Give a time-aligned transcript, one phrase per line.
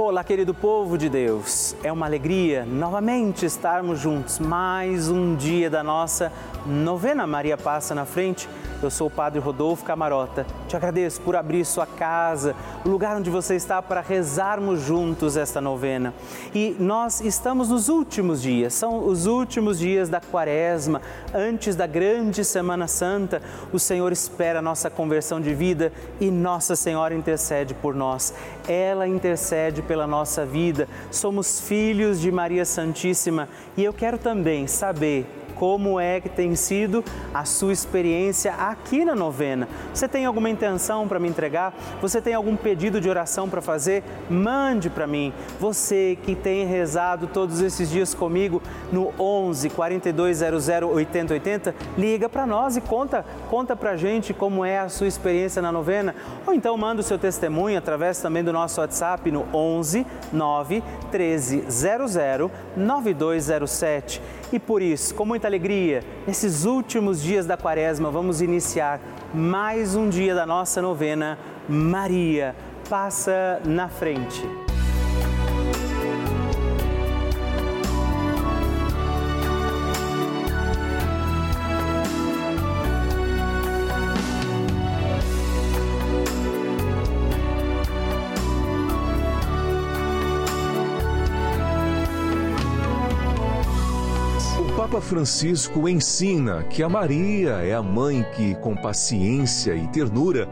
[0.00, 1.74] Olá, querido povo de Deus.
[1.82, 4.38] É uma alegria novamente estarmos juntos.
[4.38, 6.32] Mais um dia da nossa
[6.64, 8.48] novena Maria Passa na Frente.
[8.80, 10.46] Eu sou o Padre Rodolfo Camarota.
[10.68, 12.54] Te agradeço por abrir sua casa,
[12.84, 16.14] o lugar onde você está para rezarmos juntos esta novena.
[16.54, 21.02] E nós estamos nos últimos dias, são os últimos dias da Quaresma,
[21.34, 23.42] antes da grande Semana Santa.
[23.72, 28.32] O Senhor espera a nossa conversão de vida e Nossa Senhora intercede por nós.
[28.68, 30.88] Ela intercede pela nossa vida.
[31.10, 37.04] Somos filhos de Maria Santíssima e eu quero também saber como é que tem sido
[37.34, 39.68] a sua experiência aqui na novena.
[39.92, 41.74] Você tem alguma intenção para me entregar?
[42.00, 44.04] Você tem algum pedido de oração para fazer?
[44.30, 45.32] Mande para mim.
[45.58, 52.76] Você que tem rezado todos esses dias comigo no 11 4200 8080, liga para nós
[52.76, 56.14] e conta, conta para gente como é a sua experiência na novena.
[56.46, 61.64] Ou então manda o seu testemunho através também do nosso WhatsApp no 11 9 13
[61.68, 64.22] 00 9207.
[64.52, 68.98] E por isso, com muita alegria, nesses últimos dias da quaresma, vamos iniciar
[69.34, 71.38] mais um dia da nossa novena.
[71.68, 72.56] Maria,
[72.88, 74.67] passa na frente.
[94.90, 100.48] Papa Francisco ensina que a Maria é a mãe que, com paciência e ternura,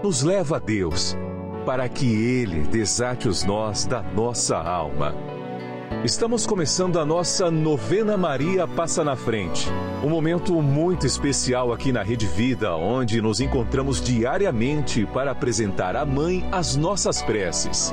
[0.00, 1.18] nos leva a Deus,
[1.66, 5.12] para que Ele desate os nós da nossa alma.
[6.04, 9.68] Estamos começando a nossa novena Maria Passa na Frente.
[10.04, 16.06] Um momento muito especial aqui na Rede Vida, onde nos encontramos diariamente para apresentar à
[16.06, 17.92] Mãe as nossas preces.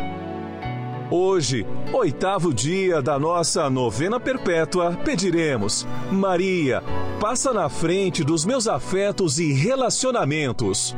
[1.13, 6.81] Hoje, oitavo dia da nossa novena perpétua, pediremos: Maria,
[7.19, 10.95] passa na frente dos meus afetos e relacionamentos.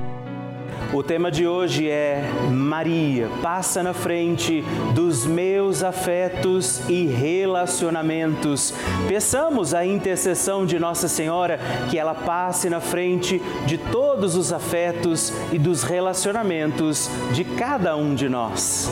[0.94, 4.63] O tema de hoje é Maria, passa na frente
[4.94, 8.72] dos meus afetos e relacionamentos.
[9.07, 11.59] Peçamos a intercessão de Nossa Senhora
[11.90, 18.13] que ela passe na frente de todos os afetos e dos relacionamentos de cada um
[18.13, 18.91] de nós.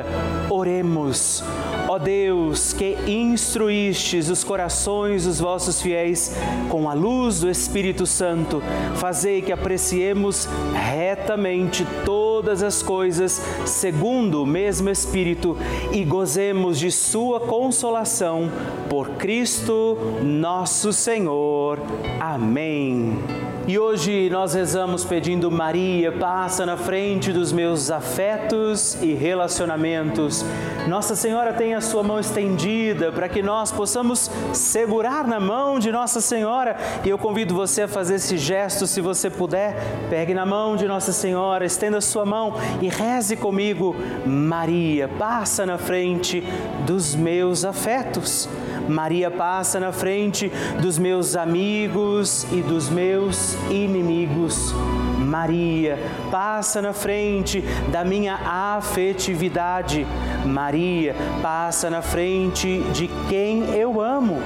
[0.49, 1.43] Oremos.
[1.87, 6.35] Ó Deus, que instruístes os corações dos vossos fiéis
[6.69, 8.61] com a luz do Espírito Santo,
[8.95, 15.57] fazei que apreciemos retamente todas as coisas segundo o mesmo Espírito
[15.91, 18.49] e gozemos de Sua consolação
[18.89, 21.79] por Cristo nosso Senhor.
[22.19, 23.50] Amém.
[23.71, 30.43] E hoje nós rezamos pedindo Maria, passa na frente dos meus afetos e relacionamentos.
[30.89, 35.89] Nossa Senhora tem a sua mão estendida para que nós possamos segurar na mão de
[35.89, 36.75] Nossa Senhora.
[37.05, 39.77] E eu convido você a fazer esse gesto, se você puder.
[40.09, 43.95] Pegue na mão de Nossa Senhora, estenda a sua mão e reze comigo.
[44.25, 46.43] Maria, passa na frente
[46.85, 48.49] dos meus afetos.
[48.87, 50.51] Maria passa na frente
[50.81, 54.73] dos meus amigos e dos meus inimigos.
[55.19, 55.97] Maria,
[56.29, 57.61] passa na frente
[57.91, 60.05] da minha afetividade.
[60.45, 64.37] Maria, passa na frente de quem eu amo.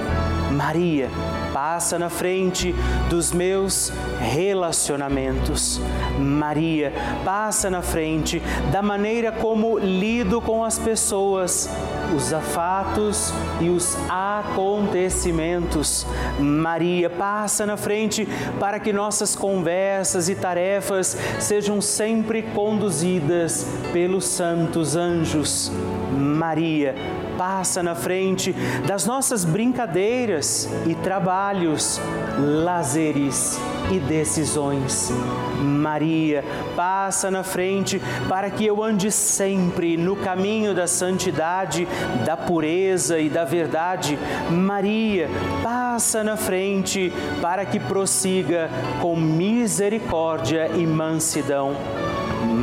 [0.52, 1.10] Maria,
[1.56, 2.74] passa na frente
[3.08, 5.80] dos meus relacionamentos.
[6.18, 6.92] Maria,
[7.24, 11.66] passa na frente da maneira como lido com as pessoas,
[12.14, 16.06] os afatos e os acontecimentos.
[16.38, 18.28] Maria, passa na frente
[18.60, 25.72] para que nossas conversas e tarefas sejam sempre conduzidas pelos santos anjos.
[26.12, 26.94] Maria,
[27.36, 28.52] passa na frente
[28.86, 32.00] das nossas brincadeiras e trabalhos,
[32.38, 33.58] lazeres
[33.90, 35.12] e decisões.
[35.58, 36.44] Maria,
[36.74, 41.86] passa na frente para que eu ande sempre no caminho da santidade,
[42.24, 44.18] da pureza e da verdade.
[44.50, 45.28] Maria,
[45.62, 48.70] passa na frente para que prossiga
[49.00, 51.76] com misericórdia e mansidão.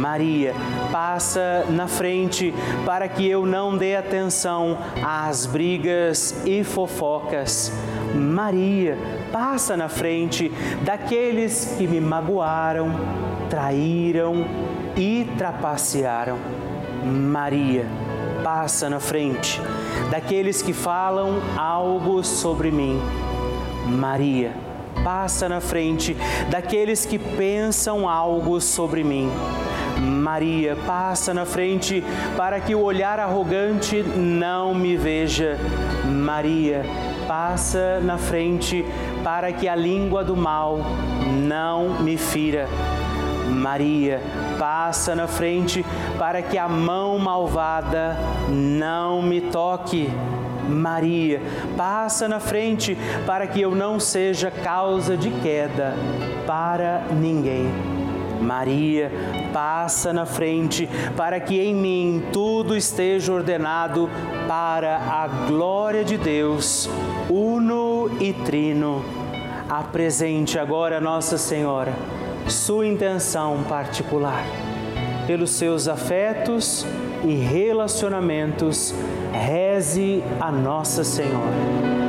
[0.04, 0.54] Maria,
[0.92, 2.54] passa na frente
[2.86, 7.72] para que eu não dê atenção às brigas e fofocas.
[8.14, 8.98] Maria,
[9.32, 10.52] passa na frente
[10.84, 12.92] daqueles que me magoaram,
[13.50, 14.46] traíram
[14.98, 16.38] e trapacearam.
[17.06, 17.86] Maria,
[18.44, 19.62] passa na frente
[20.12, 23.00] daqueles que falam algo sobre mim.
[23.88, 24.52] Maria,
[25.02, 26.14] passa na frente
[26.50, 29.32] daqueles que pensam algo sobre mim.
[30.00, 32.04] Maria, passa na frente
[32.36, 35.58] para que o olhar arrogante não me veja.
[36.06, 36.84] Maria,
[37.28, 38.86] passa na frente
[39.24, 40.80] para que a língua do mal
[41.48, 42.68] não me fira.
[43.50, 44.22] Maria,
[44.58, 45.86] passa na frente
[46.18, 48.18] para que a mão malvada
[48.50, 50.10] não me toque.
[50.68, 51.42] Maria,
[51.76, 55.94] passa na frente para que eu não seja causa de queda
[56.48, 57.93] para ninguém.
[58.44, 59.12] Maria,
[59.52, 60.88] passa na frente
[61.18, 64.10] para que em mim tudo esteja ordenado
[64.48, 66.90] para a glória de Deus,
[67.30, 69.04] uno e trino.
[69.70, 71.94] Apresente agora Nossa Senhora
[72.50, 74.46] sua intenção particular.
[75.26, 76.86] Pelos seus afetos
[77.24, 78.94] e relacionamentos,
[79.32, 82.03] reze a Nossa Senhora.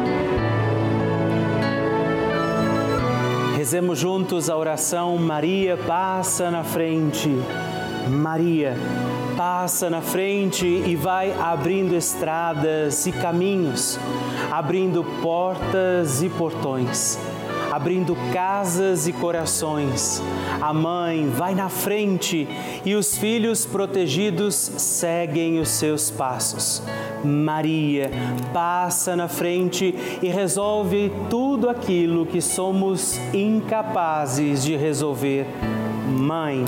[3.64, 7.30] Rezemos juntos a oração Maria passa na frente.
[8.10, 8.76] Maria
[9.38, 13.98] passa na frente e vai abrindo estradas e caminhos,
[14.50, 17.18] abrindo portas e portões
[17.74, 20.22] abrindo casas e corações.
[20.60, 22.46] A mãe vai na frente
[22.84, 26.80] e os filhos protegidos seguem os seus passos.
[27.24, 28.12] Maria
[28.52, 29.92] passa na frente
[30.22, 35.44] e resolve tudo aquilo que somos incapazes de resolver.
[36.08, 36.64] Mãe,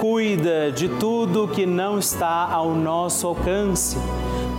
[0.00, 3.98] cuida de tudo que não está ao nosso alcance.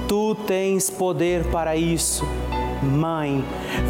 [0.07, 2.23] Tu tens poder para isso
[2.81, 3.43] Mãe,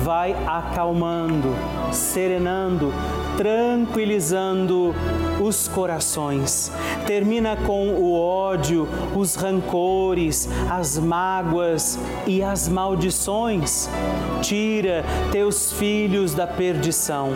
[0.03, 1.55] vai acalmando,
[1.91, 2.91] serenando,
[3.37, 4.95] tranquilizando
[5.39, 6.71] os corações.
[7.05, 13.89] Termina com o ódio, os rancores, as mágoas e as maldições.
[14.41, 17.31] Tira teus filhos da perdição.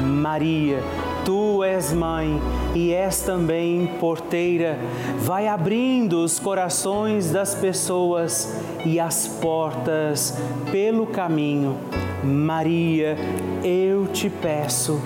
[0.00, 0.82] Maria,
[1.24, 2.38] Tu és mãe
[2.74, 4.78] e és também porteira.
[5.20, 8.54] Vai abrindo os corações das pessoas
[8.84, 10.36] e as portas
[10.70, 11.78] pelo caminho.
[12.22, 13.16] Maria,
[13.62, 15.00] eu te peço,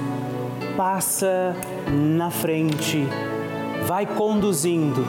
[0.76, 1.54] passa
[1.88, 3.06] na frente,
[3.86, 5.06] vai conduzindo,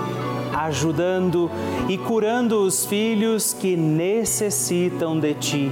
[0.53, 1.50] ajudando
[1.88, 5.71] e curando os filhos que necessitam de ti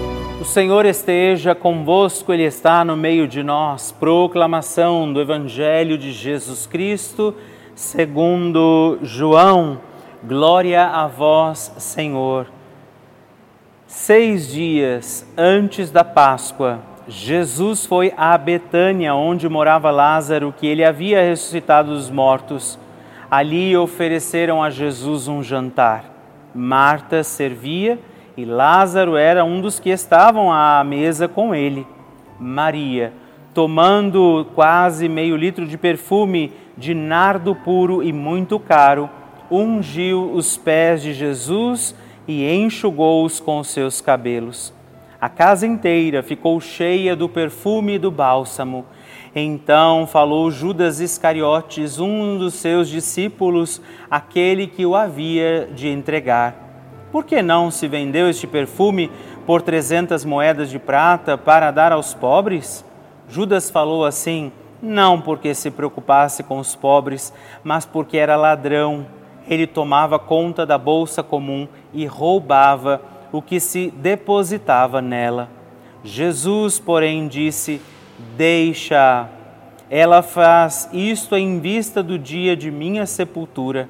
[0.41, 3.91] O Senhor esteja convosco, Ele está no meio de nós.
[3.91, 7.35] Proclamação do Evangelho de Jesus Cristo,
[7.75, 9.79] segundo João.
[10.23, 12.47] Glória a vós, Senhor.
[13.85, 21.21] Seis dias antes da Páscoa, Jesus foi a Betânia, onde morava Lázaro, que ele havia
[21.21, 22.79] ressuscitado dos mortos.
[23.29, 26.03] Ali ofereceram a Jesus um jantar.
[26.51, 27.99] Marta servia
[28.37, 31.85] e Lázaro era um dos que estavam à mesa com ele.
[32.39, 33.13] Maria,
[33.53, 39.09] tomando quase meio litro de perfume de nardo puro e muito caro,
[39.49, 41.93] ungiu os pés de Jesus
[42.27, 44.73] e enxugou-os com seus cabelos.
[45.19, 48.85] A casa inteira ficou cheia do perfume do bálsamo.
[49.35, 56.70] Então falou Judas Iscariotes, um dos seus discípulos, aquele que o havia de entregar.
[57.11, 59.11] Por que não se vendeu este perfume
[59.45, 62.85] por trezentas moedas de prata para dar aos pobres?
[63.27, 64.51] Judas falou assim,
[64.81, 69.05] não porque se preocupasse com os pobres, mas porque era ladrão.
[69.47, 73.01] Ele tomava conta da bolsa comum e roubava
[73.31, 75.49] o que se depositava nela.
[76.03, 77.81] Jesus, porém, disse:
[78.35, 79.29] Deixa.
[79.89, 83.89] Ela faz isto em vista do dia de minha sepultura.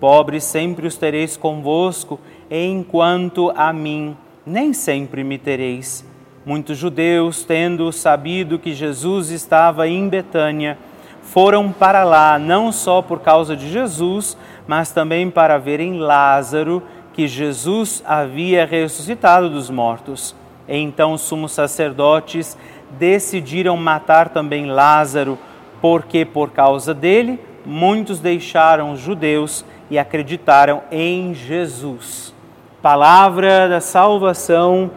[0.00, 2.18] Pobres sempre os tereis convosco,
[2.54, 6.04] enquanto a mim nem sempre me tereis.
[6.44, 10.76] Muitos judeus, tendo sabido que Jesus estava em Betânia,
[11.22, 16.82] foram para lá não só por causa de Jesus, mas também para verem Lázaro,
[17.14, 20.34] que Jesus havia ressuscitado dos mortos.
[20.68, 22.58] Então os sumos sacerdotes
[22.98, 25.38] decidiram matar também Lázaro,
[25.80, 32.34] porque por causa dele muitos deixaram os judeus e acreditaram em Jesus.
[32.82, 34.90] Palavra da salvação,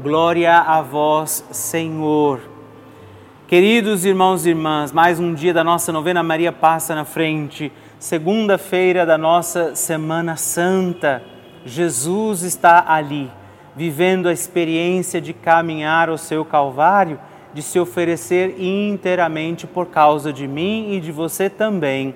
[0.00, 2.40] glória a vós, Senhor.
[3.48, 9.04] Queridos irmãos e irmãs, mais um dia da nossa novena Maria passa na frente, segunda-feira
[9.04, 11.24] da nossa Semana Santa.
[11.66, 13.28] Jesus está ali,
[13.74, 17.18] vivendo a experiência de caminhar o seu Calvário,
[17.52, 22.14] de se oferecer inteiramente por causa de mim e de você também.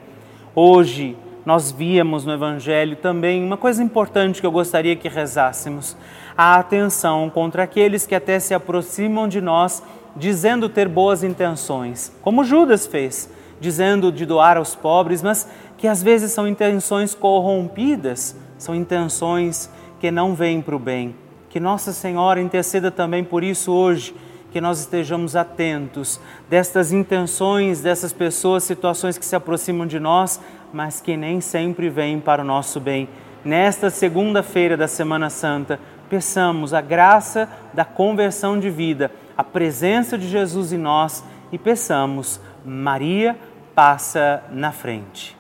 [0.54, 1.16] Hoje,
[1.49, 5.97] nós víamos no Evangelho também uma coisa importante que eu gostaria que rezássemos:
[6.37, 9.83] a atenção contra aqueles que até se aproximam de nós
[10.14, 16.02] dizendo ter boas intenções, como Judas fez, dizendo de doar aos pobres, mas que às
[16.02, 21.17] vezes são intenções corrompidas, são intenções que não vêm para o bem.
[21.49, 24.14] Que Nossa Senhora interceda também por isso hoje
[24.50, 30.40] que nós estejamos atentos destas intenções dessas pessoas, situações que se aproximam de nós,
[30.72, 33.08] mas que nem sempre vêm para o nosso bem.
[33.44, 40.28] Nesta segunda-feira da Semana Santa, peçamos a graça da conversão de vida, a presença de
[40.28, 43.37] Jesus em nós e peçamos, Maria,
[43.75, 45.37] passa na frente.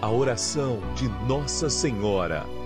[0.00, 2.57] A oração de Nossa Senhora.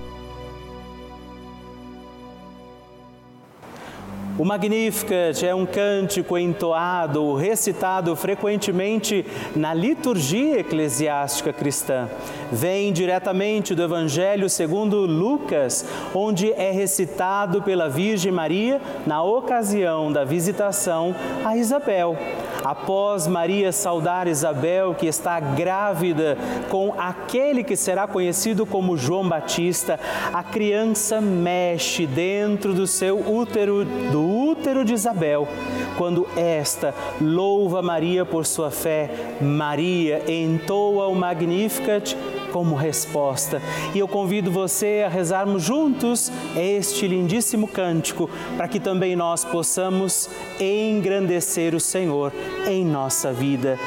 [4.43, 12.09] O Magnificat é um cântico entoado, recitado frequentemente na liturgia eclesiástica cristã.
[12.53, 20.23] Vem diretamente do Evangelho segundo Lucas, onde é recitado pela Virgem Maria na ocasião da
[20.23, 21.15] visitação
[21.47, 22.15] a Isabel.
[22.63, 26.37] Após Maria saudar Isabel, que está grávida
[26.69, 29.99] com aquele que será conhecido como João Batista,
[30.33, 35.49] a criança mexe dentro do seu útero do útero de Isabel.
[35.97, 42.15] Quando esta louva Maria por sua fé, Maria entoa o Magnificat
[42.53, 43.63] como resposta.
[43.95, 50.29] E eu convido você a rezarmos juntos este lindíssimo cântico, para que também nós possamos
[50.61, 52.33] engrandecer o Senhor
[52.69, 53.79] em nossa vida.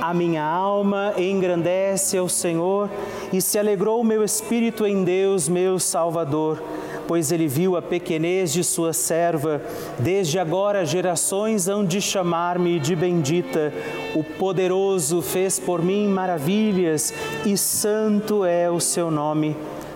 [0.00, 2.90] A minha alma engrandece ao Senhor
[3.32, 6.62] e se alegrou o meu espírito em Deus, meu Salvador
[7.06, 9.60] pois ele viu a pequenez de sua serva.
[9.98, 13.72] Desde agora gerações hão de chamar-me de bendita.
[14.14, 17.12] O poderoso fez por mim maravilhas
[17.44, 19.56] e santo é o seu nome.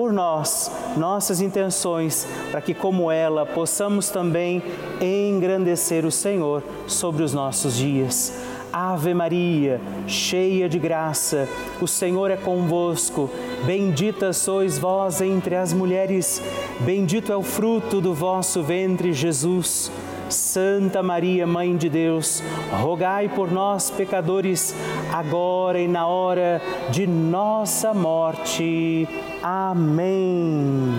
[0.00, 4.62] por nós, nossas intenções, para que, como ela, possamos também
[4.98, 8.32] engrandecer o Senhor sobre os nossos dias.
[8.72, 11.46] Ave Maria, cheia de graça,
[11.82, 13.28] o Senhor é convosco.
[13.66, 16.40] Bendita sois vós entre as mulheres,
[16.80, 19.92] bendito é o fruto do vosso ventre, Jesus.
[20.30, 24.74] Santa Maria, Mãe de Deus, rogai por nós, pecadores,
[25.12, 26.60] agora e na hora
[26.90, 29.08] de nossa morte.
[29.42, 30.94] Amém.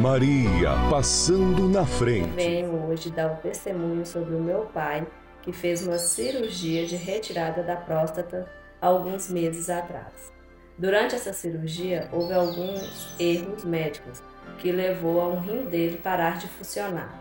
[0.00, 2.30] Maria passando na frente.
[2.30, 5.06] Venho hoje dar o um testemunho sobre o meu pai,
[5.42, 8.48] que fez uma cirurgia de retirada da próstata
[8.80, 10.32] alguns meses atrás.
[10.76, 14.22] Durante essa cirurgia, houve alguns erros médicos
[14.58, 17.12] que levou a um rim dele parar de funcionar.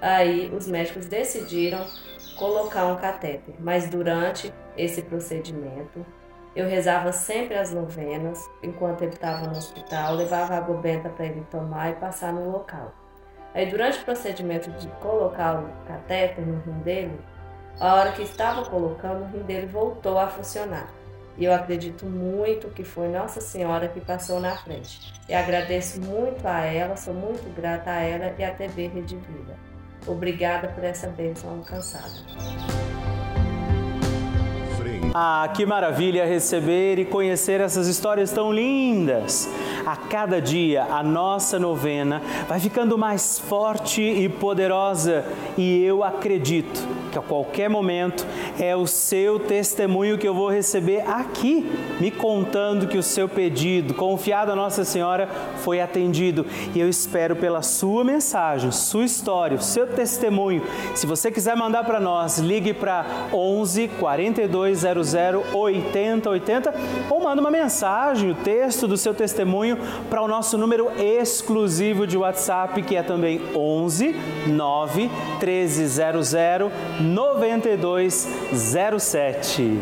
[0.00, 1.84] Aí os médicos decidiram
[2.36, 6.04] colocar um catéter, mas durante esse procedimento
[6.54, 11.44] eu rezava sempre as novenas enquanto ele estava no hospital, levava água benta para ele
[11.50, 12.92] tomar e passar no local.
[13.54, 17.20] Aí durante o procedimento de colocar o catéter no rim dele,
[17.80, 20.88] a hora que estava colocando, o rim dele voltou a funcionar.
[21.38, 25.12] E eu acredito muito que foi Nossa Senhora que passou na frente.
[25.28, 29.56] E agradeço muito a ela, sou muito grata a ela e à TV Rede Vida.
[30.04, 32.87] Obrigada por essa bênção alcançada.
[35.14, 39.48] Ah, que maravilha receber e conhecer essas histórias tão lindas.
[39.86, 45.24] A cada dia a nossa novena vai ficando mais forte e poderosa
[45.56, 48.26] e eu acredito que a qualquer momento
[48.60, 53.94] é o seu testemunho que eu vou receber aqui, me contando que o seu pedido,
[53.94, 55.26] confiado a Nossa Senhora,
[55.64, 56.44] foi atendido.
[56.74, 60.62] E eu espero pela sua mensagem, sua história, o seu testemunho.
[60.94, 66.74] Se você quiser mandar para nós, ligue para 11 4200 8080
[67.10, 69.76] ou manda uma mensagem, o texto do seu testemunho
[70.08, 76.34] para o nosso número exclusivo de WhatsApp, que é também 11 9 1300
[77.00, 79.80] 9207.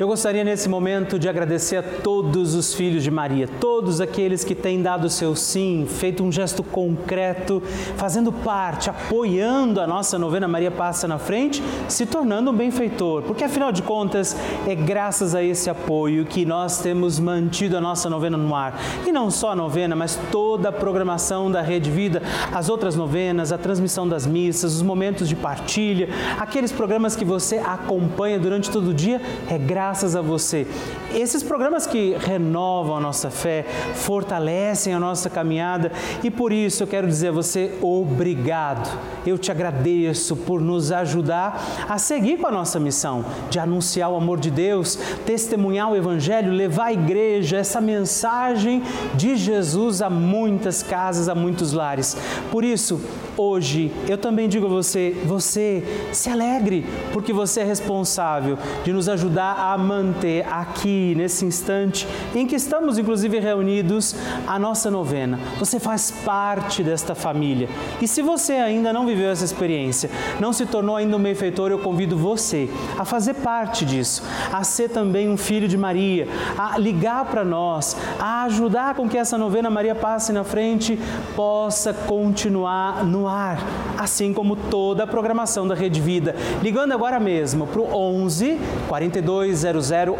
[0.00, 4.54] Eu gostaria nesse momento de agradecer a todos os filhos de Maria, todos aqueles que
[4.54, 7.60] têm dado seu sim, feito um gesto concreto,
[7.96, 13.42] fazendo parte, apoiando a nossa novena Maria Passa na Frente, se tornando um benfeitor, porque
[13.42, 14.36] afinal de contas
[14.68, 18.80] é graças a esse apoio que nós temos mantido a nossa novena no ar.
[19.04, 22.22] E não só a novena, mas toda a programação da Rede Vida,
[22.54, 27.56] as outras novenas, a transmissão das missas, os momentos de partilha, aqueles programas que você
[27.56, 30.66] acompanha durante todo o dia, é graças graças a você.
[31.14, 33.64] Esses programas que renovam a nossa fé,
[33.94, 35.90] fortalecem a nossa caminhada
[36.22, 38.86] e por isso eu quero dizer a você obrigado.
[39.26, 44.16] Eu te agradeço por nos ajudar a seguir com a nossa missão de anunciar o
[44.16, 48.82] amor de Deus, testemunhar o Evangelho, levar à igreja essa mensagem
[49.14, 52.14] de Jesus a muitas casas, a muitos lares.
[52.50, 53.00] Por isso,
[53.38, 59.08] hoje eu também digo a você: você se alegre, porque você é responsável de nos
[59.08, 64.14] ajudar a manter aqui, nesse instante em que estamos, inclusive, reunidos,
[64.46, 65.38] a nossa novena.
[65.58, 67.68] Você faz parte desta família.
[68.00, 71.78] E se você ainda não viveu essa experiência, não se tornou ainda um benfeitor, eu
[71.78, 74.22] convido você a fazer parte disso,
[74.52, 79.16] a ser também um filho de Maria, a ligar para nós, a ajudar com que
[79.16, 80.98] essa novena Maria passe na frente
[81.36, 83.58] possa continuar no ar,
[83.96, 86.34] assim como toda a programação da Rede Vida.
[86.62, 89.64] Ligando agora mesmo para o 11 42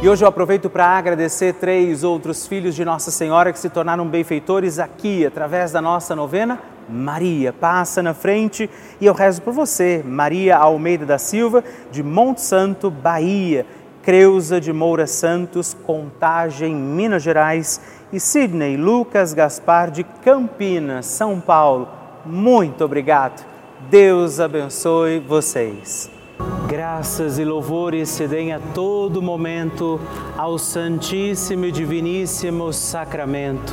[0.03, 4.07] E hoje eu aproveito para agradecer três outros filhos de Nossa Senhora que se tornaram
[4.07, 6.61] benfeitores aqui através da nossa novena.
[6.88, 8.68] Maria, passa na frente
[9.01, 13.66] e eu rezo por você, Maria Almeida da Silva, de Monte Santo, Bahia.
[14.05, 17.81] Creuza de Moura Santos, Contagem, Minas Gerais
[18.12, 21.88] e Sidney Lucas Gaspar de Campinas, São Paulo.
[22.23, 23.42] Muito obrigado.
[23.88, 26.11] Deus abençoe vocês.
[26.68, 29.99] Graças e louvores se deem a todo momento
[30.37, 33.73] ao Santíssimo e Diviníssimo Sacramento.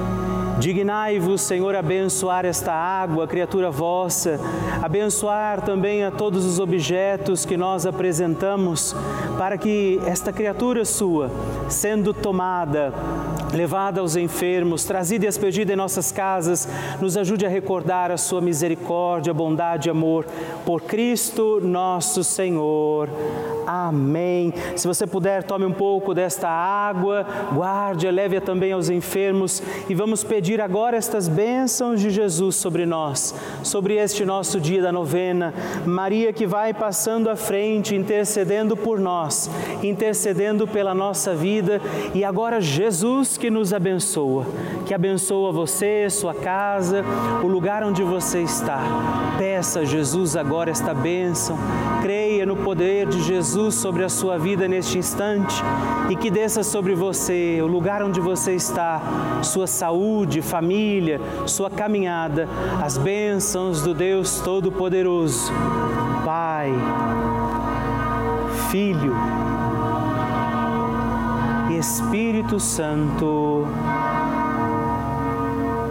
[0.61, 4.39] Dignai-vos, Senhor, abençoar esta água, criatura vossa,
[4.79, 8.95] abençoar também a todos os objetos que nós apresentamos,
[9.39, 11.31] para que esta criatura sua,
[11.67, 12.93] sendo tomada,
[13.53, 16.67] levada aos enfermos, trazida e expedida em nossas casas,
[16.99, 20.25] nos ajude a recordar a sua misericórdia, bondade e amor.
[20.65, 23.09] Por Cristo nosso Senhor.
[23.65, 24.53] Amém.
[24.75, 30.23] Se você puder, tome um pouco desta água, guarde, leve-a também aos enfermos e vamos
[30.23, 33.33] pedir agora estas bênçãos de Jesus sobre nós,
[33.63, 35.53] sobre este nosso dia da novena.
[35.85, 39.49] Maria que vai passando à frente, intercedendo por nós,
[39.83, 41.81] intercedendo pela nossa vida
[42.13, 44.45] e agora Jesus que nos abençoa,
[44.85, 47.03] que abençoa você, sua casa,
[47.43, 48.83] o lugar onde você está.
[49.35, 51.57] Peça a Jesus agora esta bênção,
[52.03, 55.55] creia no poder de Jesus sobre a sua vida neste instante
[56.07, 59.01] e que desça sobre você, o lugar onde você está,
[59.41, 62.47] sua saúde, família, sua caminhada,
[62.79, 65.51] as bênçãos do Deus Todo-Poderoso.
[66.23, 66.71] Pai,
[68.69, 69.40] Filho,
[71.77, 73.67] Espírito Santo.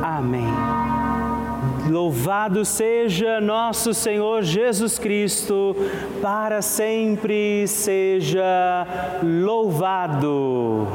[0.02, 0.48] Amém.
[1.88, 5.74] Louvado seja nosso Senhor Jesus Cristo,
[6.22, 8.86] para sempre seja
[9.22, 10.86] louvado.